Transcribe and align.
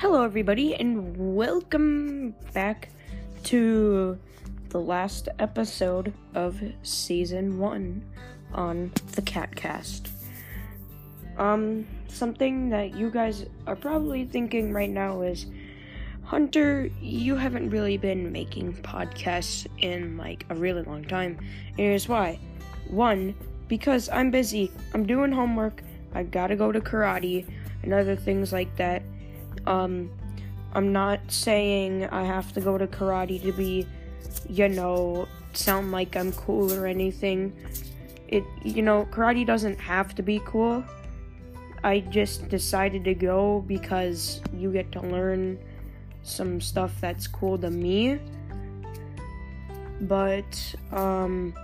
Hello, 0.00 0.22
everybody, 0.22 0.74
and 0.74 1.14
welcome 1.36 2.34
back 2.54 2.88
to 3.42 4.18
the 4.70 4.80
last 4.80 5.28
episode 5.38 6.14
of 6.34 6.58
season 6.82 7.58
one 7.58 8.02
on 8.54 8.92
the 9.12 9.20
Catcast. 9.20 10.08
Um, 11.36 11.86
something 12.08 12.70
that 12.70 12.94
you 12.94 13.10
guys 13.10 13.44
are 13.66 13.76
probably 13.76 14.24
thinking 14.24 14.72
right 14.72 14.88
now 14.88 15.20
is 15.20 15.44
Hunter, 16.22 16.88
you 17.02 17.36
haven't 17.36 17.68
really 17.68 17.98
been 17.98 18.32
making 18.32 18.72
podcasts 18.76 19.66
in 19.82 20.16
like 20.16 20.46
a 20.48 20.54
really 20.54 20.82
long 20.82 21.04
time. 21.04 21.36
And 21.72 21.78
here's 21.78 22.08
why. 22.08 22.38
One, 22.88 23.34
because 23.68 24.08
I'm 24.08 24.30
busy, 24.30 24.72
I'm 24.94 25.04
doing 25.04 25.30
homework, 25.30 25.82
I 26.14 26.22
gotta 26.22 26.56
go 26.56 26.72
to 26.72 26.80
karate, 26.80 27.46
and 27.82 27.92
other 27.92 28.16
things 28.16 28.50
like 28.50 28.74
that. 28.76 29.02
Um, 29.66 30.10
I'm 30.72 30.92
not 30.92 31.20
saying 31.28 32.06
I 32.06 32.24
have 32.24 32.52
to 32.52 32.60
go 32.60 32.78
to 32.78 32.86
karate 32.86 33.42
to 33.42 33.52
be, 33.52 33.86
you 34.48 34.68
know, 34.68 35.26
sound 35.52 35.90
like 35.90 36.16
I'm 36.16 36.32
cool 36.32 36.72
or 36.72 36.86
anything. 36.86 37.52
It, 38.28 38.44
you 38.62 38.82
know, 38.82 39.06
karate 39.10 39.44
doesn't 39.44 39.80
have 39.80 40.14
to 40.14 40.22
be 40.22 40.40
cool. 40.44 40.84
I 41.82 42.00
just 42.00 42.48
decided 42.48 43.04
to 43.04 43.14
go 43.14 43.64
because 43.66 44.40
you 44.54 44.70
get 44.70 44.92
to 44.92 45.00
learn 45.00 45.58
some 46.22 46.60
stuff 46.60 46.92
that's 47.00 47.26
cool 47.26 47.58
to 47.58 47.70
me. 47.70 48.20
But, 50.02 50.74
um, 50.92 51.54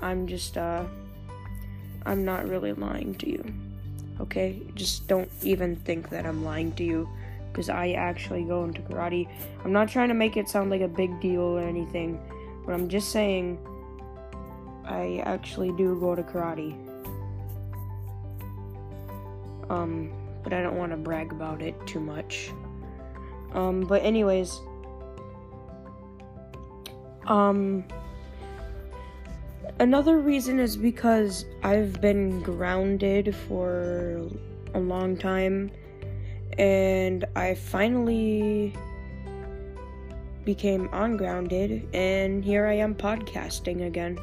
I'm 0.00 0.26
just, 0.26 0.56
uh, 0.56 0.84
I'm 2.06 2.24
not 2.24 2.48
really 2.48 2.72
lying 2.72 3.14
to 3.16 3.28
you. 3.28 3.67
Okay? 4.20 4.62
Just 4.74 5.06
don't 5.08 5.30
even 5.42 5.76
think 5.76 6.10
that 6.10 6.26
I'm 6.26 6.44
lying 6.44 6.72
to 6.72 6.84
you 6.84 7.08
because 7.52 7.68
I 7.68 7.92
actually 7.92 8.44
go 8.44 8.64
into 8.64 8.82
karate. 8.82 9.28
I'm 9.64 9.72
not 9.72 9.88
trying 9.88 10.08
to 10.08 10.14
make 10.14 10.36
it 10.36 10.48
sound 10.48 10.70
like 10.70 10.80
a 10.80 10.88
big 10.88 11.20
deal 11.20 11.40
or 11.40 11.60
anything, 11.60 12.20
but 12.64 12.72
I'm 12.72 12.88
just 12.88 13.10
saying 13.10 13.58
I 14.84 15.22
actually 15.24 15.72
do 15.72 15.98
go 15.98 16.14
to 16.14 16.22
karate. 16.22 16.72
Um, 19.70 20.12
but 20.42 20.52
I 20.52 20.62
don't 20.62 20.76
want 20.76 20.92
to 20.92 20.96
brag 20.96 21.32
about 21.32 21.60
it 21.60 21.74
too 21.86 22.00
much. 22.00 22.50
Um, 23.52 23.80
but 23.82 24.02
anyways, 24.02 24.60
um, 27.26 27.84
another 29.80 30.18
reason 30.18 30.58
is 30.58 30.76
because 30.76 31.44
I've 31.62 32.00
been 32.00 32.42
grounded 32.42 33.34
for 33.34 34.28
a 34.74 34.78
long 34.78 35.16
time, 35.16 35.70
and 36.58 37.24
I 37.36 37.54
finally 37.54 38.74
became 40.44 40.88
ungrounded, 40.92 41.88
and 41.94 42.44
here 42.44 42.66
I 42.66 42.74
am 42.74 42.94
podcasting 42.94 43.86
again. 43.86 44.18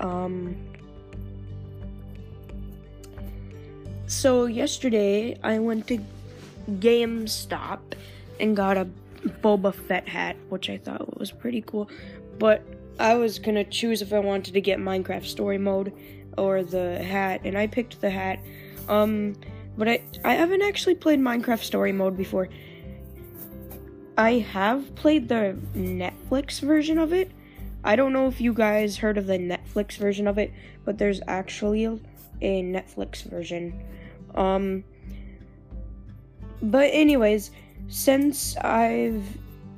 Um, 0.00 0.56
so 4.06 4.46
yesterday 4.46 5.38
I 5.42 5.58
went 5.58 5.86
to 5.88 5.98
GameStop 6.70 7.80
and 8.40 8.56
got 8.56 8.76
a 8.76 8.88
Boba 9.42 9.74
Fett 9.74 10.08
hat, 10.08 10.36
which 10.48 10.68
I 10.68 10.76
thought 10.76 11.18
was 11.18 11.30
pretty 11.30 11.62
cool. 11.62 11.88
But 12.38 12.62
I 12.98 13.14
was 13.14 13.38
gonna 13.38 13.64
choose 13.64 14.02
if 14.02 14.12
I 14.12 14.18
wanted 14.18 14.54
to 14.54 14.60
get 14.60 14.78
Minecraft 14.78 15.26
Story 15.26 15.58
Mode 15.58 15.92
or 16.36 16.62
the 16.62 17.02
hat, 17.02 17.42
and 17.44 17.56
I 17.56 17.66
picked 17.66 18.00
the 18.00 18.10
hat. 18.10 18.40
Um, 18.88 19.36
but 19.76 19.88
I 19.88 20.02
I 20.24 20.34
haven't 20.34 20.62
actually 20.62 20.94
played 20.94 21.20
Minecraft 21.20 21.62
Story 21.62 21.92
Mode 21.92 22.16
before. 22.16 22.48
I 24.16 24.38
have 24.38 24.94
played 24.94 25.28
the 25.28 25.56
Netflix 25.74 26.60
version 26.60 26.98
of 26.98 27.12
it. 27.12 27.32
I 27.82 27.96
don't 27.96 28.12
know 28.12 28.28
if 28.28 28.40
you 28.40 28.54
guys 28.54 28.96
heard 28.96 29.18
of 29.18 29.26
the 29.26 29.38
Netflix 29.38 29.96
version 29.96 30.28
of 30.28 30.38
it, 30.38 30.52
but 30.84 30.98
there's 30.98 31.20
actually 31.26 31.84
a 32.40 32.62
Netflix 32.62 33.22
version. 33.24 33.82
Um, 34.34 34.84
but 36.62 36.90
anyways, 36.92 37.50
since 37.88 38.56
I've 38.56 39.24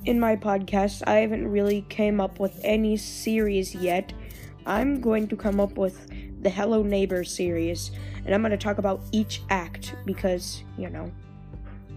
in 0.07 0.21
my 0.21 0.37
podcast, 0.37 1.03
I 1.07 1.17
haven't 1.17 1.49
really 1.49 1.85
came 1.89 2.21
up 2.21 2.39
with 2.39 2.59
any 2.63 2.97
series 2.97 3.75
yet. 3.75 4.13
I'm 4.65 5.01
going 5.01 5.29
to 5.29 5.37
come 5.37 5.61
up 5.61 5.77
with 5.77 6.09
the 6.43 6.49
Hello 6.49 6.83
Neighbor 6.83 7.25
series, 7.25 7.91
and 8.25 8.33
I'm 8.33 8.41
going 8.41 8.53
to 8.53 8.57
talk 8.57 8.79
about 8.79 9.01
each 9.11 9.43
act 9.51 9.97
because, 10.05 10.63
you 10.79 10.89
know, 10.89 11.11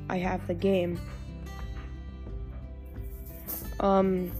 I 0.10 0.18
have 0.18 0.46
the 0.48 0.56
game. 0.56 1.00
Um 3.80 4.32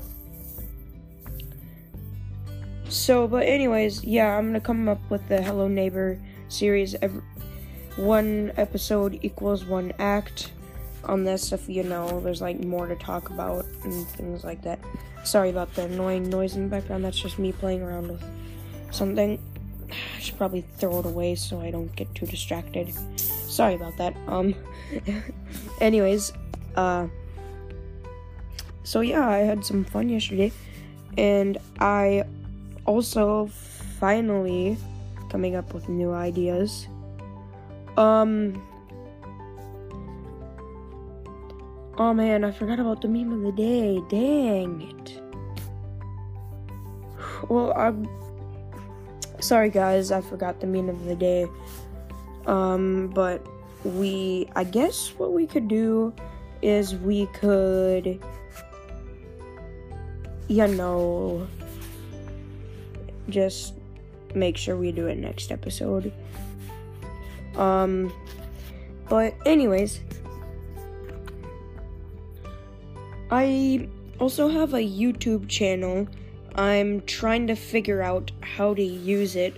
so, 2.90 3.28
but 3.28 3.46
anyways, 3.46 4.04
yeah, 4.04 4.36
I'm 4.36 4.46
going 4.46 4.54
to 4.56 4.60
come 4.60 4.90
up 4.90 5.00
with 5.12 5.28
the 5.30 5.44
Hello 5.44 5.68
Neighbor 5.68 6.20
series 6.48 6.96
every 7.04 7.22
one 7.96 8.52
episode 8.58 9.20
equals 9.22 9.64
one 9.64 9.94
act 10.00 10.52
on 11.06 11.24
this 11.24 11.52
if 11.52 11.68
you 11.70 11.84
know 11.84 12.20
there's 12.20 12.42
like 12.42 12.60
more 12.64 12.88
to 12.88 12.96
talk 12.96 13.30
about 13.30 13.66
and 13.84 14.08
things 14.10 14.44
like 14.44 14.62
that. 14.64 14.80
Sorry 15.24 15.50
about 15.50 15.74
the 15.76 15.84
annoying 15.84 16.30
noise 16.30 16.56
in 16.56 16.64
the 16.64 16.70
background, 16.70 17.04
that's 17.04 17.20
just 17.20 17.40
me 17.40 17.52
playing 17.52 17.82
around 17.82 18.10
with 18.10 18.24
something. 18.92 19.40
I 19.92 20.20
should 20.20 20.38
probably 20.38 20.62
throw 20.78 21.00
it 21.00 21.06
away 21.06 21.36
so 21.36 21.60
I 21.60 21.72
don't 21.72 21.94
get 21.96 22.14
too 22.16 22.26
distracted. 22.26 22.94
Sorry 23.18 23.76
about 23.76 23.98
that. 23.98 24.16
Um 24.28 24.56
anyways, 25.82 26.34
uh 26.76 27.08
so 28.84 29.02
yeah, 29.02 29.28
I 29.28 29.38
had 29.40 29.66
some 29.66 29.86
fun 29.86 30.10
yesterday 30.10 30.52
and 31.18 31.58
I 31.80 32.24
also 32.86 33.48
finally 34.00 34.78
coming 35.30 35.56
up 35.56 35.74
with 35.74 35.90
new 35.90 36.12
ideas. 36.12 36.88
Um 37.98 38.64
Oh 42.00 42.14
man, 42.14 42.46
I 42.46 42.52
forgot 42.52 42.80
about 42.80 43.02
the 43.02 43.10
meme 43.10 43.34
of 43.34 43.42
the 43.42 43.52
day. 43.52 44.02
Dang 44.08 44.82
it. 44.82 45.22
Well, 47.50 47.74
I'm 47.76 48.08
sorry 49.42 49.70
guys, 49.70 50.10
I 50.10 50.22
forgot 50.22 50.62
the 50.62 50.68
meme 50.68 50.88
of 50.88 51.04
the 51.04 51.16
day. 51.16 51.46
Um, 52.46 53.12
but 53.14 53.46
we 53.84 54.48
I 54.56 54.64
guess 54.64 55.10
what 55.18 55.34
we 55.34 55.46
could 55.46 55.68
do 55.68 56.14
is 56.62 56.96
we 56.96 57.26
could 57.28 58.20
you 60.48 60.68
know 60.68 61.48
just 63.30 63.74
make 64.34 64.56
sure 64.58 64.76
we 64.76 64.94
do 64.94 65.08
it 65.08 65.18
next 65.18 65.52
episode. 65.52 66.14
Um 67.56 68.14
but 69.10 69.34
anyways, 69.46 70.02
I 73.32 73.88
also 74.20 74.48
have 74.48 74.74
a 74.74 74.78
YouTube 74.78 75.48
channel. 75.48 76.08
I'm 76.56 77.02
trying 77.02 77.48
to 77.48 77.56
figure 77.56 78.02
out 78.02 78.32
how 78.42 78.74
to 78.74 78.84
use 78.84 79.36
it 79.36 79.56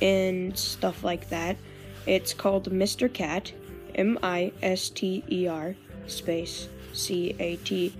and 0.00 0.56
stuff 0.56 1.02
like 1.02 1.28
that. 1.30 1.56
It's 2.06 2.32
called 2.32 2.70
Mr. 2.70 3.12
Cat, 3.12 3.52
M 3.96 4.18
I 4.22 4.52
S 4.62 4.88
T 4.88 5.24
E 5.30 5.48
R 5.48 5.74
space 6.06 6.68
C 6.92 7.34
A 7.38 7.56
T. 7.56 7.92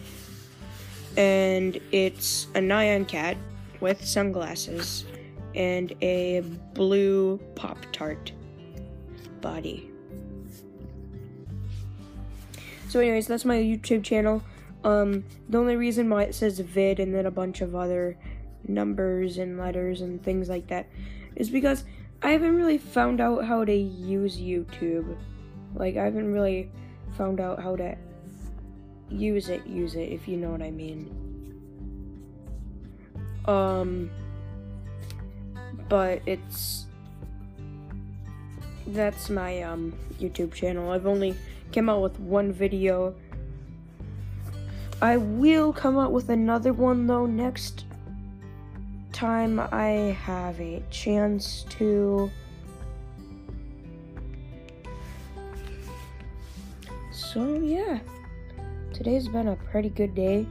And 1.16 1.80
it's 1.90 2.46
a 2.54 2.60
Nyan 2.60 3.06
cat 3.06 3.36
with 3.80 4.04
sunglasses 4.04 5.04
and 5.54 5.92
a 6.00 6.40
blue 6.74 7.38
Pop 7.56 7.78
Tart 7.92 8.30
body. 9.40 9.90
So, 12.88 13.00
anyways, 13.00 13.26
that's 13.26 13.44
my 13.44 13.56
YouTube 13.56 14.04
channel. 14.04 14.42
Um, 14.84 15.24
the 15.48 15.58
only 15.58 15.76
reason 15.76 16.08
why 16.08 16.22
it 16.22 16.34
says 16.34 16.60
vid 16.60 17.00
and 17.00 17.14
then 17.14 17.26
a 17.26 17.30
bunch 17.30 17.60
of 17.60 17.74
other 17.74 18.16
numbers 18.66 19.38
and 19.38 19.58
letters 19.58 20.00
and 20.00 20.22
things 20.22 20.48
like 20.48 20.68
that 20.68 20.88
is 21.36 21.50
because 21.50 21.84
I 22.22 22.30
haven't 22.30 22.56
really 22.56 22.78
found 22.78 23.20
out 23.20 23.44
how 23.44 23.64
to 23.64 23.74
use 23.74 24.38
YouTube. 24.38 25.16
Like, 25.74 25.96
I 25.96 26.04
haven't 26.04 26.32
really 26.32 26.70
found 27.16 27.40
out 27.40 27.60
how 27.60 27.76
to 27.76 27.96
use 29.10 29.48
it, 29.48 29.66
use 29.66 29.94
it, 29.94 30.12
if 30.12 30.28
you 30.28 30.36
know 30.36 30.50
what 30.50 30.62
I 30.62 30.70
mean. 30.70 31.14
Um, 33.46 34.10
but 35.88 36.20
it's 36.26 36.84
that's 38.88 39.30
my 39.30 39.62
um 39.62 39.94
YouTube 40.18 40.52
channel. 40.52 40.90
I've 40.90 41.06
only 41.06 41.34
came 41.72 41.88
out 41.88 42.02
with 42.02 42.18
one 42.20 42.52
video 42.52 43.14
I 45.00 45.16
will 45.16 45.72
come 45.72 45.96
up 45.96 46.10
with 46.10 46.28
another 46.28 46.72
one 46.72 47.06
though 47.06 47.26
next 47.26 47.84
time 49.12 49.60
I 49.60 50.16
have 50.24 50.60
a 50.60 50.82
chance 50.90 51.64
to. 51.70 52.30
so 57.12 57.60
yeah, 57.60 58.00
today's 58.92 59.28
been 59.28 59.48
a 59.48 59.56
pretty 59.70 59.90
good 59.90 60.16
day. 60.16 60.44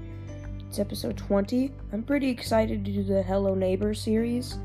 It's 0.70 0.80
episode 0.80 1.18
20. 1.18 1.74
I'm 1.92 2.04
pretty 2.04 2.30
excited 2.30 2.86
to 2.86 2.92
do 2.92 3.04
the 3.04 3.24
Hello 3.24 3.54
Neighbor 3.54 3.94
series. 3.94 4.60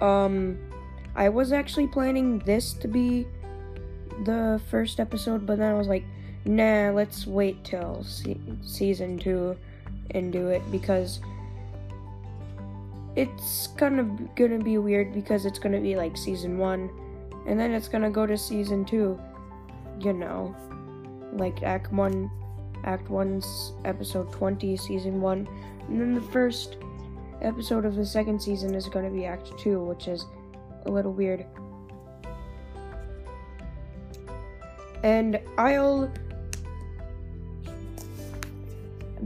Um, 0.00 0.58
I 1.14 1.28
was 1.28 1.52
actually 1.52 1.86
planning 1.86 2.40
this 2.40 2.72
to 2.74 2.88
be 2.88 3.26
the 4.24 4.60
first 4.68 4.98
episode, 4.98 5.46
but 5.46 5.58
then 5.58 5.70
I 5.72 5.74
was 5.74 5.86
like, 5.86 6.04
nah, 6.44 6.90
let's 6.90 7.26
wait 7.26 7.62
till 7.64 8.02
se- 8.04 8.40
season 8.62 9.18
two 9.18 9.56
and 10.12 10.32
do 10.32 10.48
it 10.48 10.62
because 10.70 11.20
it's 13.16 13.68
kind 13.76 13.98
of 13.98 14.34
gonna 14.36 14.58
be 14.58 14.78
weird 14.78 15.12
because 15.12 15.44
it's 15.44 15.58
gonna 15.58 15.80
be 15.80 15.96
like 15.96 16.16
season 16.16 16.58
one 16.58 16.88
and 17.46 17.58
then 17.58 17.72
it's 17.72 17.88
gonna 17.88 18.10
go 18.10 18.26
to 18.26 18.36
season 18.36 18.84
two, 18.84 19.18
you 20.00 20.12
know, 20.12 20.54
like 21.32 21.62
Act 21.62 21.92
One, 21.92 22.30
Act 22.84 23.08
One's 23.08 23.72
episode 23.84 24.30
20, 24.32 24.76
season 24.76 25.20
one, 25.20 25.48
and 25.88 26.00
then 26.00 26.14
the 26.14 26.20
first 26.20 26.76
episode 27.40 27.84
of 27.84 27.96
the 27.96 28.04
second 28.04 28.40
season 28.40 28.74
is 28.74 28.86
gonna 28.88 29.10
be 29.10 29.24
Act 29.24 29.58
Two, 29.58 29.82
which 29.82 30.08
is 30.08 30.26
a 30.86 30.90
little 30.90 31.12
weird. 31.12 31.46
And 35.02 35.40
I'll. 35.56 36.12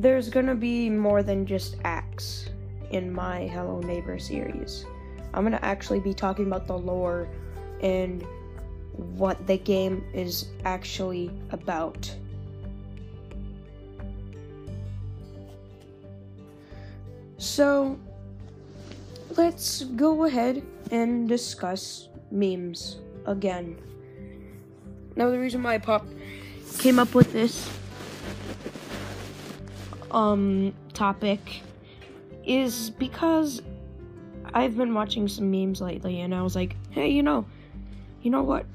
There's 0.02 0.28
gonna 0.28 0.56
be 0.56 0.90
more 0.90 1.22
than 1.22 1.46
just 1.46 1.76
acts 1.84 2.50
in 2.90 3.12
my 3.12 3.46
Hello 3.46 3.78
Neighbor 3.78 4.19
series. 4.19 4.84
I'm 5.32 5.44
gonna 5.44 5.60
actually 5.62 6.00
be 6.00 6.12
talking 6.12 6.49
about 6.49 6.66
the 6.66 6.76
lore 6.76 7.28
and 7.82 8.26
what 9.16 9.46
the 9.46 9.58
game 9.58 10.04
is 10.12 10.49
actually 10.64 11.31
about. 11.50 12.12
So, 17.38 17.96
let's 19.37 19.84
go 19.84 20.25
ahead 20.25 20.64
and 20.90 21.28
discuss 21.28 22.08
memes 22.32 22.96
again. 23.25 23.78
Now, 25.14 25.31
the 25.31 25.38
reason 25.38 25.62
why 25.62 25.75
I 25.75 25.78
pop 25.78 26.05
came 26.81 26.98
up 26.98 27.14
with 27.14 27.32
this 27.32 27.70
um 30.12 30.75
topic 30.93 31.62
is 32.44 32.91
because 32.91 33.62
I've 34.55 34.76
been 34.76 34.94
watching 34.94 35.29
some 35.29 35.50
memes 35.50 35.81
lately, 35.81 36.20
and 36.20 36.35
I 36.35 36.43
was 36.43 36.55
like, 36.55 36.76
hey, 36.91 37.09
you 37.09 37.23
know, 37.23 37.47
you 38.23 38.31
know 38.31 38.43
what? 38.43 38.67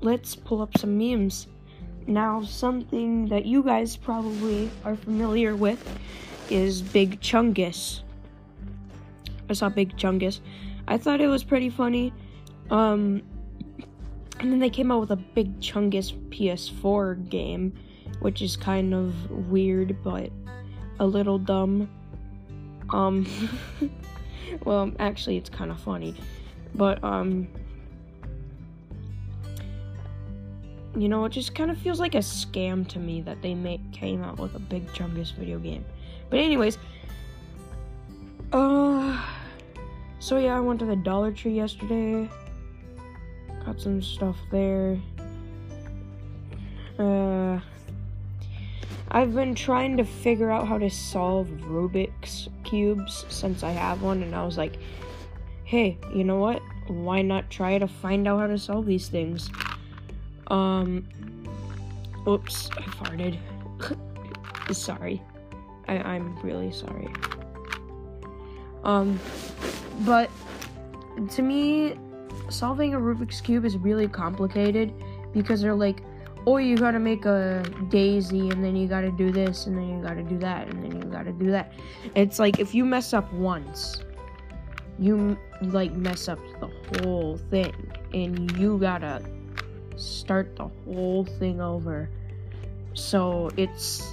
Let's 0.00 0.34
pull 0.34 0.60
up 0.60 0.76
some 0.78 0.98
memes. 0.98 1.46
Now, 2.06 2.42
something 2.42 3.28
that 3.28 3.46
you 3.46 3.62
guys 3.62 3.96
probably 3.96 4.70
are 4.84 4.96
familiar 4.96 5.54
with 5.54 5.80
is 6.50 6.82
Big 6.82 7.20
Chungus. 7.20 8.02
I 9.48 9.54
saw 9.54 9.68
Big 9.68 9.96
Chungus. 9.96 10.40
I 10.88 10.98
thought 10.98 11.20
it 11.20 11.28
was 11.28 11.44
pretty 11.44 11.70
funny. 11.70 12.12
Um, 12.70 13.22
and 14.40 14.50
then 14.50 14.58
they 14.58 14.70
came 14.70 14.90
out 14.90 15.00
with 15.00 15.12
a 15.12 15.16
Big 15.16 15.60
Chungus 15.60 16.12
PS4 16.30 17.28
game, 17.28 17.72
which 18.22 18.40
is 18.40 18.56
kind 18.56 18.94
of 18.94 19.30
weird, 19.50 19.96
but 20.04 20.30
a 21.00 21.06
little 21.06 21.38
dumb. 21.38 21.90
Um, 22.90 23.26
well, 24.64 24.92
actually, 25.00 25.36
it's 25.36 25.50
kind 25.50 25.72
of 25.72 25.80
funny, 25.80 26.14
but 26.76 27.02
um, 27.02 27.48
you 30.96 31.08
know, 31.08 31.24
it 31.24 31.30
just 31.30 31.52
kind 31.54 31.70
of 31.70 31.78
feels 31.78 31.98
like 31.98 32.14
a 32.14 32.18
scam 32.18 32.86
to 32.88 33.00
me 33.00 33.22
that 33.22 33.42
they 33.42 33.54
make 33.54 33.92
came 33.92 34.22
out 34.22 34.38
with 34.38 34.54
a 34.54 34.60
Big 34.60 34.86
Chungus 34.92 35.34
video 35.34 35.58
game. 35.58 35.84
But 36.30 36.38
anyways, 36.38 36.78
uh, 38.52 39.20
so 40.20 40.38
yeah, 40.38 40.56
I 40.56 40.60
went 40.60 40.78
to 40.78 40.86
the 40.86 40.96
Dollar 40.96 41.32
Tree 41.32 41.54
yesterday. 41.54 42.30
Got 43.66 43.80
some 43.80 44.00
stuff 44.00 44.36
there. 44.52 44.96
Uh, 47.00 47.58
I've 49.14 49.34
been 49.34 49.54
trying 49.54 49.98
to 49.98 50.04
figure 50.04 50.50
out 50.50 50.66
how 50.66 50.78
to 50.78 50.88
solve 50.88 51.46
Rubik's 51.68 52.48
cubes 52.64 53.26
since 53.28 53.62
I 53.62 53.70
have 53.70 54.00
one, 54.00 54.22
and 54.22 54.34
I 54.34 54.42
was 54.42 54.56
like, 54.56 54.78
hey, 55.64 55.98
you 56.14 56.24
know 56.24 56.38
what? 56.38 56.62
Why 56.86 57.20
not 57.20 57.50
try 57.50 57.76
to 57.76 57.86
find 57.86 58.26
out 58.26 58.40
how 58.40 58.46
to 58.46 58.58
solve 58.58 58.86
these 58.86 59.08
things? 59.08 59.50
Um, 60.46 61.06
oops, 62.26 62.70
I 62.70 62.82
farted. 62.82 63.38
sorry. 64.72 65.20
I, 65.88 65.98
I'm 65.98 66.34
really 66.40 66.72
sorry. 66.72 67.08
Um, 68.82 69.20
but 70.00 70.30
to 71.32 71.42
me, 71.42 71.96
solving 72.48 72.94
a 72.94 72.98
Rubik's 72.98 73.42
Cube 73.42 73.66
is 73.66 73.76
really 73.76 74.08
complicated 74.08 74.94
because 75.34 75.60
they're 75.60 75.74
like, 75.74 76.02
oh, 76.46 76.56
you 76.56 76.76
gotta 76.76 76.98
make 76.98 77.24
a 77.24 77.62
daisy, 77.88 78.50
and 78.50 78.64
then 78.64 78.74
you 78.76 78.88
gotta 78.88 79.10
do 79.12 79.30
this, 79.30 79.66
and 79.66 79.76
then 79.76 79.88
you 79.88 80.02
gotta 80.02 80.22
do 80.22 80.38
that, 80.38 80.68
and 80.68 80.82
then 80.82 81.00
you 81.00 81.08
gotta 81.08 81.32
do 81.32 81.50
that. 81.50 81.72
It's 82.14 82.38
like 82.38 82.58
if 82.58 82.74
you 82.74 82.84
mess 82.84 83.12
up 83.12 83.32
once, 83.32 84.00
you 84.98 85.36
like 85.62 85.92
mess 85.92 86.28
up 86.28 86.38
the 86.60 87.00
whole 87.00 87.36
thing, 87.36 87.74
and 88.12 88.50
you 88.58 88.78
gotta 88.78 89.22
start 89.96 90.56
the 90.56 90.68
whole 90.84 91.24
thing 91.24 91.60
over. 91.60 92.08
So 92.94 93.50
it's, 93.56 94.12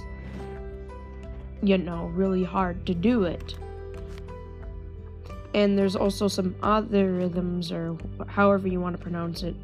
you 1.62 1.78
know, 1.78 2.06
really 2.14 2.44
hard 2.44 2.86
to 2.86 2.94
do 2.94 3.24
it. 3.24 3.56
And 5.52 5.76
there's 5.76 5.96
also 5.96 6.28
some 6.28 6.54
other 6.62 7.12
rhythms, 7.12 7.72
or 7.72 7.98
however 8.28 8.68
you 8.68 8.80
want 8.80 8.96
to 8.96 9.02
pronounce 9.02 9.42
it, 9.42 9.56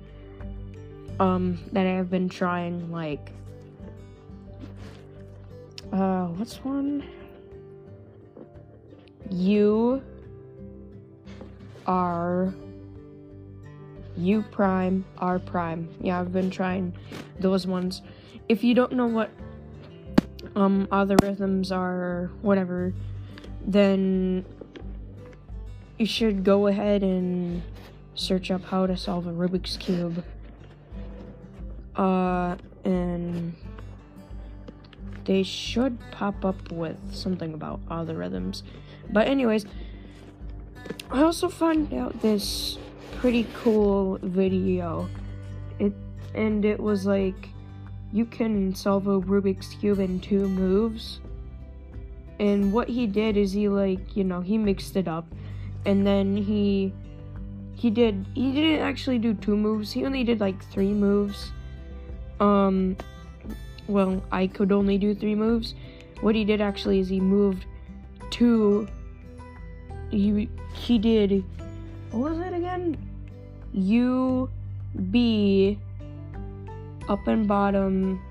um, 1.18 1.58
that 1.72 1.86
I've 1.86 2.10
been 2.10 2.28
trying, 2.28 2.90
like, 2.90 3.30
uh, 5.92 6.26
what's 6.26 6.56
one? 6.64 7.04
You 9.30 10.02
are 11.86 12.52
U 14.16 14.42
prime, 14.50 15.04
R 15.18 15.38
prime. 15.38 15.88
Yeah, 16.00 16.20
I've 16.20 16.32
been 16.32 16.50
trying 16.50 16.94
those 17.38 17.66
ones. 17.66 18.02
If 18.48 18.64
you 18.64 18.74
don't 18.74 18.92
know 18.92 19.06
what 19.06 19.30
um 20.54 20.88
other 20.90 21.16
rhythms 21.22 21.70
are, 21.72 22.30
whatever, 22.40 22.94
then 23.66 24.44
you 25.98 26.06
should 26.06 26.44
go 26.44 26.66
ahead 26.66 27.02
and 27.02 27.62
search 28.14 28.50
up 28.50 28.64
how 28.64 28.86
to 28.86 28.96
solve 28.96 29.26
a 29.26 29.32
Rubik's 29.32 29.76
cube. 29.76 30.24
Uh, 31.96 32.56
and 32.84 33.54
they 35.24 35.42
should 35.42 35.98
pop 36.10 36.44
up 36.44 36.70
with 36.70 36.96
something 37.12 37.54
about 37.54 37.80
all 37.90 38.04
the 38.04 38.14
rhythms. 38.14 38.62
But 39.10 39.28
anyways, 39.28 39.66
I 41.10 41.22
also 41.22 41.48
found 41.48 41.92
out 41.92 42.20
this 42.22 42.78
pretty 43.16 43.46
cool 43.62 44.18
video. 44.22 45.08
It 45.78 45.92
and 46.34 46.64
it 46.64 46.78
was 46.78 47.06
like 47.06 47.48
you 48.12 48.24
can 48.24 48.74
solve 48.74 49.06
a 49.08 49.20
Rubik's 49.20 49.74
cube 49.74 49.98
in 49.98 50.20
two 50.20 50.48
moves. 50.48 51.20
And 52.38 52.72
what 52.72 52.88
he 52.88 53.06
did 53.06 53.36
is 53.36 53.52
he 53.52 53.68
like, 53.68 54.16
you 54.16 54.22
know, 54.22 54.40
he 54.40 54.58
mixed 54.58 54.96
it 54.96 55.08
up 55.08 55.26
and 55.86 56.06
then 56.06 56.36
he 56.36 56.92
he 57.74 57.90
did 57.90 58.26
he 58.34 58.52
didn't 58.52 58.80
actually 58.80 59.18
do 59.18 59.34
two 59.34 59.56
moves. 59.56 59.92
He 59.92 60.04
only 60.04 60.24
did 60.24 60.40
like 60.40 60.62
three 60.70 60.92
moves. 60.92 61.52
Um 62.40 62.96
well, 63.88 64.22
I 64.32 64.46
could 64.46 64.72
only 64.72 64.98
do 64.98 65.14
three 65.14 65.34
moves. 65.34 65.74
What 66.20 66.34
he 66.34 66.44
did 66.44 66.60
actually 66.60 66.98
is 66.98 67.08
he 67.08 67.20
moved 67.20 67.66
two 68.30 68.88
he 70.10 70.48
he 70.74 70.98
did 70.98 71.44
what 72.10 72.32
was 72.32 72.40
it 72.40 72.54
again? 72.54 72.96
U, 73.74 74.48
B, 75.10 75.78
up 77.08 77.26
and 77.26 77.46
bottom 77.46 78.22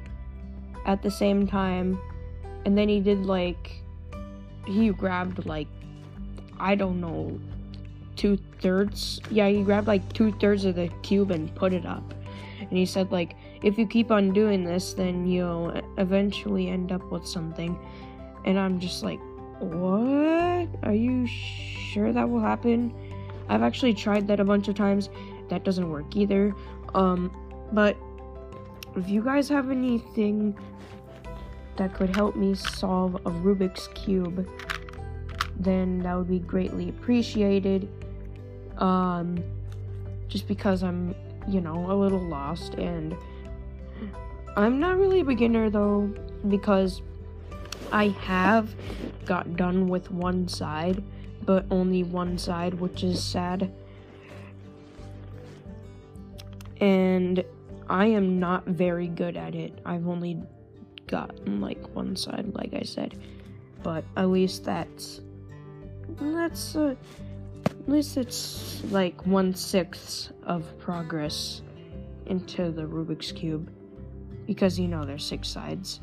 at 0.85 1.03
the 1.03 1.11
same 1.11 1.47
time. 1.47 1.99
And 2.65 2.77
then 2.77 2.89
he 2.89 2.99
did 2.99 3.25
like, 3.25 3.81
he 4.65 4.89
grabbed 4.89 5.45
like, 5.45 5.67
I 6.59 6.73
don't 6.73 6.99
know, 6.99 7.39
two 8.15 8.39
thirds. 8.59 9.21
Yeah, 9.29 9.49
he 9.49 9.61
grabbed 9.61 9.87
like 9.87 10.13
two 10.13 10.31
thirds 10.33 10.65
of 10.65 10.75
the 10.75 10.87
cube 11.03 11.31
and 11.31 11.53
put 11.53 11.73
it 11.73 11.85
up. 11.85 12.13
And 12.59 12.71
he 12.71 12.85
said, 12.85 13.11
like, 13.11 13.35
if 13.65 13.79
you 13.79 13.87
keep 13.87 14.11
on 14.11 14.31
doing 14.31 14.63
this, 14.63 14.93
then 14.93 15.25
you'll 15.25 15.81
eventually 15.97 16.69
end 16.69 16.91
up 16.91 17.11
with 17.11 17.25
something. 17.25 17.75
And 18.45 18.59
I'm 18.59 18.79
just 18.79 19.01
like, 19.03 19.19
what? 19.57 20.67
Are 20.83 20.93
you 20.93 21.25
sure 21.25 22.13
that 22.13 22.29
will 22.29 22.39
happen? 22.39 22.93
I've 23.49 23.63
actually 23.63 23.95
tried 23.95 24.27
that 24.27 24.39
a 24.39 24.43
bunch 24.43 24.67
of 24.67 24.75
times. 24.75 25.09
That 25.49 25.63
doesn't 25.63 25.89
work 25.89 26.15
either. 26.15 26.53
Um, 26.93 27.35
but 27.71 27.97
if 28.95 29.09
you 29.09 29.23
guys 29.23 29.49
have 29.49 29.71
anything 29.71 30.55
that 31.77 31.95
could 31.95 32.15
help 32.15 32.35
me 32.35 32.53
solve 32.53 33.15
a 33.15 33.31
Rubik's 33.31 33.87
Cube, 33.95 34.47
then 35.59 36.03
that 36.03 36.15
would 36.15 36.29
be 36.29 36.37
greatly 36.37 36.89
appreciated. 36.89 37.89
Um, 38.77 39.43
just 40.27 40.47
because 40.47 40.83
I'm, 40.83 41.15
you 41.47 41.61
know, 41.61 41.91
a 41.91 41.95
little 41.95 42.23
lost 42.29 42.75
and 42.75 43.17
I'm 44.57 44.79
not 44.79 44.97
really 44.97 45.19
a 45.19 45.25
beginner 45.25 45.69
though, 45.69 46.13
because 46.47 47.01
I 47.91 48.09
have 48.09 48.73
got 49.25 49.55
done 49.55 49.87
with 49.87 50.11
one 50.11 50.47
side, 50.47 51.03
but 51.45 51.65
only 51.71 52.03
one 52.03 52.37
side, 52.37 52.73
which 52.75 53.03
is 53.03 53.21
sad. 53.23 53.71
And 56.79 57.43
I 57.89 58.07
am 58.07 58.39
not 58.39 58.65
very 58.65 59.07
good 59.07 59.37
at 59.37 59.55
it. 59.55 59.79
I've 59.85 60.07
only 60.07 60.41
gotten 61.07 61.61
like 61.61 61.95
one 61.95 62.15
side, 62.15 62.51
like 62.53 62.73
I 62.73 62.83
said. 62.83 63.15
But 63.83 64.03
at 64.17 64.29
least 64.29 64.63
that's 64.63 65.21
that's 66.19 66.75
uh, 66.75 66.95
at 67.65 67.89
least 67.89 68.17
it's 68.17 68.83
like 68.89 69.25
one 69.25 69.53
sixth 69.53 70.31
of 70.43 70.77
progress 70.79 71.61
into 72.25 72.71
the 72.71 72.83
Rubik's 72.83 73.31
cube 73.31 73.69
because 74.45 74.79
you 74.79 74.87
know 74.87 75.03
there's 75.03 75.25
six 75.25 75.47
sides. 75.47 75.99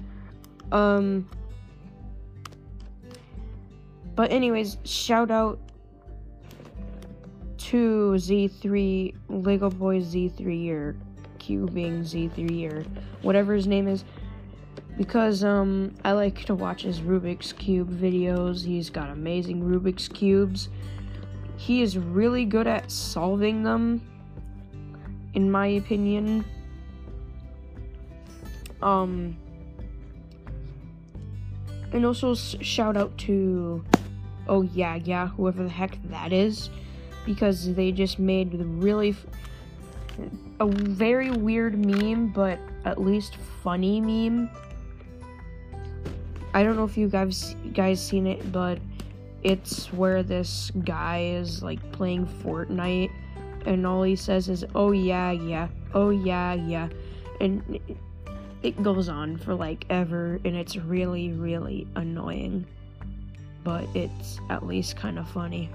Um. 0.71 1.29
But 4.15 4.31
anyways, 4.31 4.77
shout 4.85 5.31
out 5.31 5.59
to 7.57 8.13
Z3 8.17 9.15
Lego 9.29 9.71
Boy 9.71 10.01
Z3 10.01 10.71
or 10.71 10.97
cubing 11.39 12.01
Z3 12.01 12.73
or 12.73 12.85
whatever 13.23 13.55
his 13.55 13.67
name 13.67 13.89
is 13.89 14.05
because 14.97 15.43
um 15.43 15.95
I 16.05 16.13
like 16.13 16.45
to 16.47 16.55
watch 16.55 16.83
his 16.83 17.01
Rubik's 17.01 17.53
cube 17.53 17.91
videos. 17.91 18.65
He's 18.65 18.91
got 18.91 19.11
amazing 19.11 19.63
Rubik's 19.63 20.09
cubes. 20.09 20.69
He 21.57 21.83
is 21.83 21.97
really 21.97 22.45
good 22.45 22.67
at 22.67 22.91
solving 22.91 23.63
them 23.63 24.03
in 25.35 25.51
my 25.51 25.67
opinion. 25.67 26.45
Um 28.83 29.37
and 31.93 32.07
also 32.07 32.35
shout 32.35 32.97
out 32.97 33.17
to 33.19 33.85
oh 34.49 34.63
yeah, 34.63 34.97
yeah, 34.97 35.29
whoever 35.29 35.63
the 35.63 35.69
heck 35.69 35.99
that 36.11 36.33
is 36.33 36.71
because 37.25 37.75
they 37.75 37.93
just 37.93 38.19
made 38.19 38.55
really 38.55 39.15
a 40.61 40.67
very 40.67 41.31
weird 41.31 41.85
meme 41.85 42.29
but 42.29 42.59
at 42.85 43.01
least 43.01 43.37
funny 43.63 44.01
meme. 44.01 44.51
I 46.55 46.63
don't 46.63 46.77
know 46.77 46.85
if 46.85 46.97
you 46.99 47.09
guys 47.09 47.57
guys 47.73 48.05
seen 48.05 48.27
it, 48.27 48.53
but 48.53 48.79
it's 49.43 49.93
where 49.93 50.23
this 50.23 50.71
guy 50.85 51.33
is 51.35 51.63
like 51.63 51.81
playing 51.93 52.27
Fortnite 52.27 53.11
and 53.67 53.87
all 53.87 54.03
he 54.03 54.17
says 54.17 54.49
is 54.49 54.65
oh 54.75 54.93
yeah 54.93 55.31
yeah 55.31 55.69
oh 55.95 56.11
yeah 56.11 56.55
yeah 56.55 56.89
and 57.41 57.81
it 58.63 58.81
goes 58.83 59.09
on 59.09 59.37
for 59.37 59.55
like 59.55 59.85
ever 59.91 60.41
and 60.45 60.57
it's 60.57 60.77
really 60.77 61.33
really 61.33 61.87
annoying 61.97 62.65
but 63.65 63.85
it's 63.95 64.39
at 64.51 64.67
least 64.67 64.97
kind 64.97 65.19
of 65.19 65.29
funny 65.29 65.71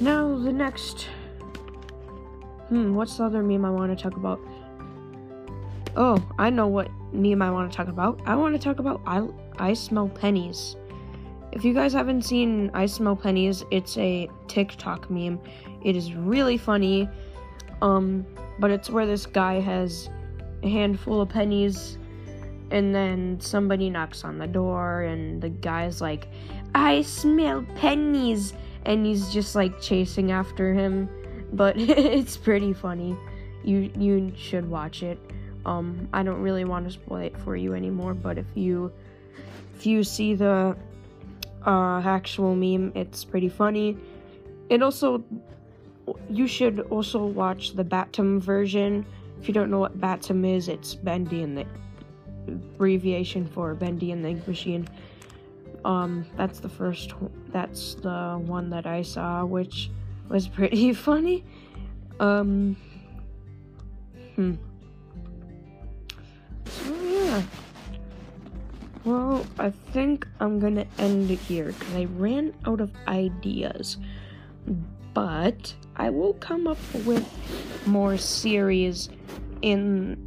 now 0.00 0.36
the 0.38 0.52
next 0.52 1.08
hmm 2.68 2.94
what's 2.94 3.16
the 3.16 3.24
other 3.24 3.42
meme 3.42 3.64
i 3.64 3.70
want 3.70 3.96
to 3.96 4.02
talk 4.02 4.16
about 4.16 4.40
oh 5.96 6.22
i 6.38 6.50
know 6.50 6.66
what 6.66 6.90
meme 7.16 7.42
I 7.42 7.50
want 7.50 7.70
to 7.70 7.76
talk 7.76 7.88
about. 7.88 8.20
I 8.26 8.36
want 8.36 8.54
to 8.54 8.62
talk 8.62 8.78
about 8.78 9.00
I, 9.06 9.26
I 9.58 9.74
Smell 9.74 10.08
Pennies. 10.08 10.76
If 11.52 11.64
you 11.64 11.72
guys 11.72 11.92
haven't 11.92 12.22
seen 12.22 12.70
I 12.74 12.86
Smell 12.86 13.16
Pennies, 13.16 13.64
it's 13.70 13.96
a 13.98 14.28
TikTok 14.48 15.10
meme. 15.10 15.40
It 15.84 15.96
is 15.96 16.12
really 16.12 16.58
funny. 16.58 17.08
Um, 17.82 18.26
but 18.58 18.70
it's 18.70 18.88
where 18.88 19.06
this 19.06 19.26
guy 19.26 19.60
has 19.60 20.08
a 20.62 20.68
handful 20.68 21.20
of 21.20 21.28
pennies 21.28 21.98
and 22.70 22.94
then 22.94 23.38
somebody 23.40 23.90
knocks 23.90 24.24
on 24.24 24.38
the 24.38 24.46
door 24.46 25.02
and 25.02 25.40
the 25.40 25.48
guy's 25.48 26.00
like, 26.00 26.28
I 26.74 27.02
smell 27.02 27.64
pennies 27.76 28.54
and 28.84 29.06
he's 29.06 29.32
just 29.32 29.54
like 29.54 29.80
chasing 29.80 30.32
after 30.32 30.72
him. 30.74 31.08
But 31.52 31.76
it's 31.78 32.36
pretty 32.36 32.72
funny. 32.72 33.16
You 33.64 33.90
you 33.98 34.32
should 34.36 34.68
watch 34.68 35.02
it. 35.02 35.18
Um, 35.64 36.08
I 36.12 36.22
don't 36.22 36.40
really 36.40 36.64
want 36.64 36.86
to 36.86 36.92
spoil 36.92 37.22
it 37.22 37.36
for 37.38 37.56
you 37.56 37.74
anymore, 37.74 38.14
but 38.14 38.38
if 38.38 38.46
you 38.54 38.92
if 39.74 39.86
you 39.86 40.04
see 40.04 40.34
the 40.34 40.76
uh, 41.66 42.00
actual 42.04 42.54
meme, 42.54 42.92
it's 42.94 43.24
pretty 43.24 43.48
funny. 43.48 43.96
It 44.70 44.82
also 44.82 45.24
you 46.30 46.46
should 46.46 46.80
also 46.90 47.24
watch 47.24 47.74
the 47.74 47.84
BATIM 47.84 48.40
version. 48.40 49.06
If 49.40 49.48
you 49.48 49.54
don't 49.54 49.70
know 49.70 49.78
what 49.78 50.00
BATIM 50.00 50.56
is, 50.56 50.68
it's 50.68 50.94
Bendy 50.94 51.42
and 51.42 51.56
the 51.56 51.66
abbreviation 52.48 53.46
for 53.46 53.74
Bendy 53.74 54.12
and 54.12 54.24
the 54.24 54.28
Ink 54.28 54.46
Machine. 54.46 54.88
Um, 55.84 56.26
that's 56.36 56.58
the 56.58 56.68
first. 56.68 57.12
That's 57.48 57.94
the 57.94 58.40
one 58.44 58.70
that 58.70 58.86
I 58.86 59.02
saw, 59.02 59.44
which 59.44 59.90
was 60.28 60.48
pretty 60.58 60.92
funny. 60.92 61.44
Um, 62.18 62.76
hmm. 64.34 64.54
So 66.64 66.94
yeah. 66.94 67.42
Well, 69.04 69.46
I 69.58 69.70
think 69.92 70.26
I'm 70.40 70.58
gonna 70.58 70.86
end 70.98 71.30
it 71.30 71.38
here 71.38 71.66
because 71.66 71.94
I 71.94 72.04
ran 72.16 72.52
out 72.64 72.80
of 72.80 72.90
ideas. 73.06 73.98
But 75.14 75.74
I 75.96 76.10
will 76.10 76.34
come 76.34 76.66
up 76.66 76.78
with 77.04 77.26
more 77.86 78.16
series 78.16 79.08
in 79.62 80.22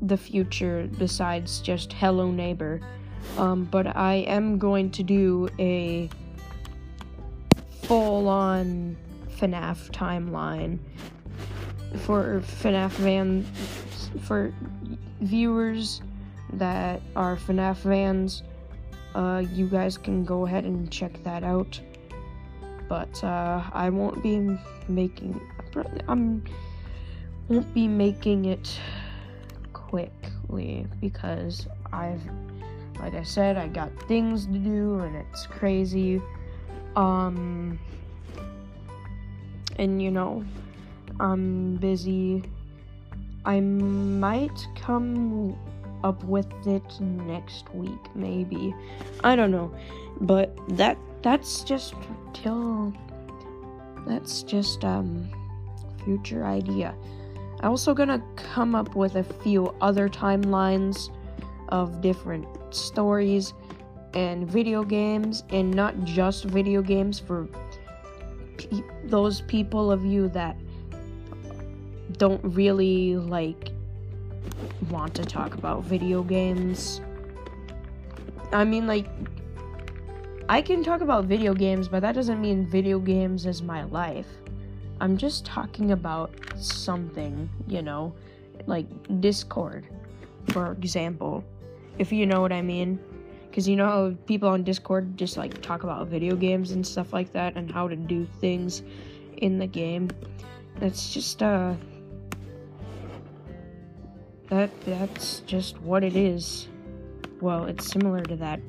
the 0.00 0.16
future 0.16 0.88
besides 0.98 1.60
just 1.60 1.92
Hello 1.92 2.30
Neighbor. 2.30 2.80
Um, 3.38 3.64
but 3.64 3.96
I 3.96 4.14
am 4.26 4.58
going 4.58 4.90
to 4.92 5.02
do 5.02 5.48
a 5.58 6.08
full 7.82 8.28
on 8.28 8.96
FNAF 9.38 9.90
timeline 9.90 10.78
for 11.98 12.40
FNAF 12.40 12.90
van 12.92 13.44
for 14.22 14.52
viewers 15.20 16.00
that 16.54 17.00
are 17.14 17.36
FNAF 17.36 17.78
fans, 17.78 18.42
uh, 19.14 19.42
you 19.52 19.66
guys 19.66 19.96
can 19.98 20.24
go 20.24 20.46
ahead 20.46 20.64
and 20.64 20.90
check 20.90 21.22
that 21.24 21.42
out. 21.42 21.80
But 22.88 23.22
uh, 23.24 23.62
I 23.72 23.90
won't 23.90 24.22
be 24.22 24.56
making. 24.88 25.40
I'm 26.08 26.42
won't 27.48 27.72
be 27.74 27.86
making 27.86 28.46
it 28.46 28.78
quickly 29.72 30.86
because 31.00 31.66
I've, 31.92 32.20
like 32.98 33.14
I 33.14 33.22
said, 33.22 33.56
I 33.56 33.68
got 33.68 33.90
things 34.08 34.46
to 34.46 34.58
do 34.58 34.98
and 35.00 35.16
it's 35.16 35.46
crazy. 35.46 36.20
Um, 36.96 37.78
and 39.78 40.02
you 40.02 40.10
know, 40.10 40.44
I'm 41.20 41.76
busy. 41.76 42.42
I 43.44 43.60
might 43.60 44.66
come 44.74 45.56
up 46.02 46.22
with 46.24 46.48
it 46.66 47.00
next 47.00 47.72
week, 47.74 48.14
maybe. 48.14 48.74
I 49.22 49.36
don't 49.36 49.50
know. 49.50 49.72
But 50.20 50.56
that 50.76 50.98
that's 51.22 51.62
just 51.62 51.94
till 52.32 52.92
that's 54.06 54.42
just 54.42 54.84
um 54.84 55.28
future 56.04 56.44
idea. 56.44 56.94
I'm 57.60 57.70
also 57.70 57.94
gonna 57.94 58.22
come 58.36 58.74
up 58.74 58.94
with 58.94 59.16
a 59.16 59.24
few 59.24 59.74
other 59.80 60.08
timelines 60.08 61.10
of 61.68 62.00
different 62.00 62.46
stories 62.74 63.54
and 64.14 64.48
video 64.48 64.84
games, 64.84 65.44
and 65.50 65.70
not 65.70 66.04
just 66.04 66.44
video 66.44 66.80
games 66.80 67.18
for 67.18 67.48
pe- 68.56 68.82
those 69.04 69.40
people 69.42 69.90
of 69.90 70.04
you 70.04 70.28
that 70.28 70.56
don't 72.18 72.40
really 72.42 73.16
like 73.16 73.70
want 74.90 75.14
to 75.14 75.24
talk 75.24 75.54
about 75.54 75.84
video 75.84 76.22
games. 76.22 77.00
I 78.52 78.64
mean, 78.64 78.86
like, 78.86 79.06
I 80.48 80.62
can 80.62 80.84
talk 80.84 81.00
about 81.00 81.24
video 81.24 81.54
games, 81.54 81.88
but 81.88 82.02
that 82.02 82.14
doesn't 82.14 82.40
mean 82.40 82.66
video 82.66 83.00
games 83.00 83.46
is 83.46 83.62
my 83.62 83.82
life. 83.82 84.28
I'm 85.00 85.16
just 85.16 85.44
talking 85.44 85.90
about 85.90 86.32
something, 86.56 87.50
you 87.66 87.82
know, 87.82 88.14
like 88.66 88.86
Discord, 89.20 89.88
for 90.50 90.72
example, 90.72 91.44
if 91.98 92.12
you 92.12 92.26
know 92.26 92.40
what 92.40 92.52
I 92.52 92.62
mean. 92.62 93.00
Because 93.50 93.68
you 93.68 93.74
know 93.74 93.86
how 93.86 94.14
people 94.26 94.48
on 94.48 94.62
Discord 94.62 95.16
just 95.16 95.36
like 95.36 95.60
talk 95.62 95.82
about 95.82 96.06
video 96.06 96.36
games 96.36 96.70
and 96.70 96.86
stuff 96.86 97.12
like 97.12 97.32
that 97.32 97.56
and 97.56 97.68
how 97.68 97.88
to 97.88 97.96
do 97.96 98.24
things 98.40 98.84
in 99.38 99.58
the 99.58 99.66
game. 99.66 100.10
That's 100.78 101.12
just, 101.12 101.42
uh, 101.42 101.74
that 104.48 104.70
that's 104.82 105.40
just 105.40 105.80
what 105.80 106.04
it 106.04 106.14
is. 106.14 106.68
Well, 107.40 107.64
it's 107.64 107.90
similar 107.90 108.22
to 108.22 108.36
that. 108.36 108.60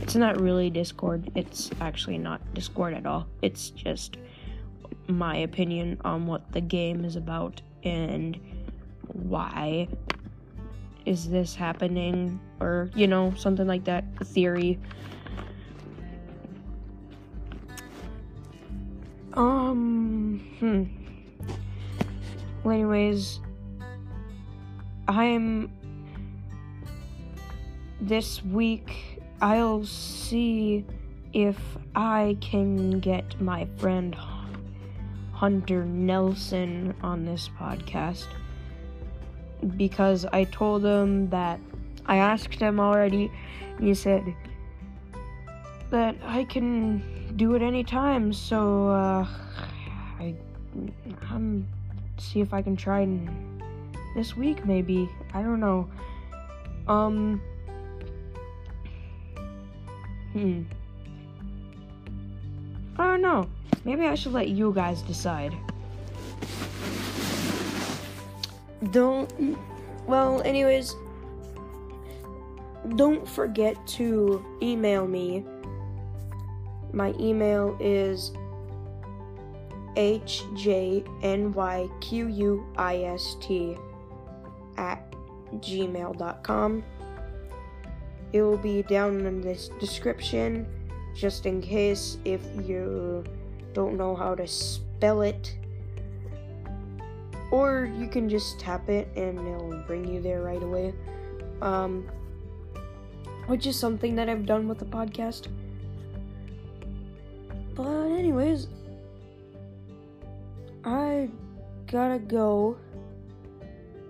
It's 0.00 0.14
not 0.14 0.40
really 0.40 0.70
Discord. 0.70 1.30
It's 1.34 1.70
actually 1.80 2.18
not 2.18 2.40
Discord 2.54 2.94
at 2.94 3.06
all. 3.06 3.26
It's 3.42 3.70
just 3.70 4.16
my 5.08 5.36
opinion 5.36 6.00
on 6.04 6.26
what 6.26 6.52
the 6.52 6.60
game 6.60 7.04
is 7.04 7.16
about 7.16 7.60
and 7.82 8.38
why 9.06 9.88
is 11.06 11.30
this 11.30 11.54
happening 11.54 12.38
or 12.60 12.90
you 12.94 13.06
know 13.06 13.32
something 13.36 13.66
like 13.66 13.84
that 13.84 14.04
theory 14.26 14.78
um 19.32 20.44
hmm 20.58 20.82
well 22.62 22.74
anyways 22.74 23.40
i'm 25.08 25.72
this 28.02 28.44
week 28.44 29.17
i'll 29.40 29.84
see 29.84 30.84
if 31.32 31.58
i 31.94 32.36
can 32.40 33.00
get 33.00 33.40
my 33.40 33.66
friend 33.76 34.16
hunter 35.32 35.84
nelson 35.84 36.94
on 37.02 37.24
this 37.24 37.48
podcast 37.58 38.26
because 39.76 40.24
I 40.24 40.44
told 40.44 40.84
him 40.84 41.28
that 41.30 41.60
I 42.06 42.16
asked 42.16 42.54
him 42.54 42.80
already. 42.80 43.30
And 43.76 43.86
he 43.86 43.94
said 43.94 44.34
that 45.90 46.16
I 46.24 46.44
can 46.44 47.32
do 47.36 47.54
it 47.54 47.62
anytime. 47.62 48.32
So 48.32 48.88
uh, 48.88 49.26
I 50.18 50.34
I'm 51.30 51.66
see 52.18 52.40
if 52.40 52.52
I 52.52 52.62
can 52.62 52.76
try 52.76 53.06
this 54.14 54.36
week 54.36 54.64
maybe. 54.66 55.08
I 55.34 55.42
don't 55.42 55.60
know. 55.60 55.88
Um. 56.86 57.40
Hmm. 60.32 60.62
I 62.98 63.04
don't 63.06 63.22
know. 63.22 63.48
Maybe 63.84 64.06
I 64.06 64.14
should 64.14 64.32
let 64.32 64.48
you 64.48 64.72
guys 64.72 65.02
decide 65.02 65.54
don't 68.92 69.58
well 70.06 70.40
anyways 70.42 70.94
don't 72.96 73.28
forget 73.28 73.74
to 73.86 74.44
email 74.62 75.06
me 75.06 75.44
my 76.92 77.12
email 77.18 77.76
is 77.80 78.32
hjnyquist 79.96 80.58
at 84.76 85.14
gmail.com 85.56 86.84
it 88.32 88.42
will 88.42 88.58
be 88.58 88.82
down 88.82 89.26
in 89.26 89.40
this 89.40 89.70
description 89.80 90.66
just 91.14 91.46
in 91.46 91.60
case 91.60 92.18
if 92.24 92.40
you 92.64 93.24
don't 93.72 93.96
know 93.96 94.14
how 94.14 94.34
to 94.34 94.46
spell 94.46 95.22
it 95.22 95.56
or 97.50 97.90
you 97.98 98.06
can 98.08 98.28
just 98.28 98.60
tap 98.60 98.88
it 98.88 99.08
and 99.16 99.38
it'll 99.38 99.82
bring 99.86 100.06
you 100.06 100.20
there 100.20 100.42
right 100.42 100.62
away. 100.62 100.94
Um, 101.62 102.08
which 103.46 103.66
is 103.66 103.76
something 103.76 104.14
that 104.14 104.28
I've 104.28 104.44
done 104.44 104.68
with 104.68 104.78
the 104.78 104.84
podcast. 104.84 105.48
But, 107.74 108.10
anyways, 108.10 108.68
I 110.84 111.30
gotta 111.86 112.18
go. 112.18 112.76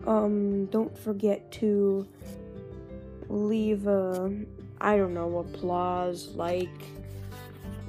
Um, 0.06 0.66
don't 0.66 0.96
forget 0.98 1.50
to 1.52 2.06
leave 3.28 3.86
a, 3.86 4.32
I 4.80 4.96
don't 4.96 5.14
know, 5.14 5.38
applause, 5.38 6.34
like, 6.34 6.68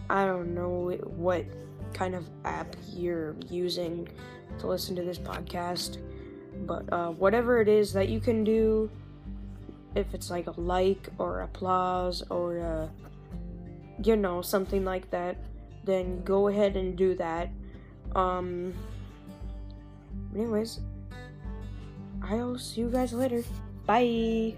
I 0.09 0.25
don't 0.25 0.53
know 0.53 0.91
what 1.05 1.45
kind 1.93 2.15
of 2.15 2.27
app 2.45 2.75
you're 2.93 3.35
using 3.49 4.07
to 4.59 4.67
listen 4.67 4.95
to 4.95 5.03
this 5.03 5.19
podcast. 5.19 5.97
But 6.65 6.91
uh, 6.91 7.09
whatever 7.11 7.61
it 7.61 7.67
is 7.67 7.93
that 7.93 8.09
you 8.09 8.19
can 8.19 8.43
do, 8.43 8.89
if 9.95 10.13
it's 10.13 10.29
like 10.29 10.47
a 10.47 10.59
like 10.59 11.09
or 11.17 11.41
applause 11.41 12.23
or 12.29 12.59
uh, 12.59 12.87
you 14.03 14.15
know 14.15 14.41
something 14.41 14.83
like 14.83 15.09
that, 15.11 15.37
then 15.85 16.23
go 16.23 16.47
ahead 16.47 16.75
and 16.75 16.97
do 16.97 17.15
that. 17.15 17.49
Um. 18.15 18.73
Anyways, 20.35 20.79
I'll 22.21 22.57
see 22.57 22.81
you 22.81 22.89
guys 22.89 23.13
later. 23.13 23.43
Bye. 23.85 24.55